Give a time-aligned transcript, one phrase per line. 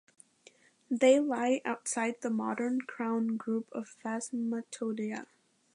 [0.89, 5.27] They lie outside the modern crown group of Phasmatodea.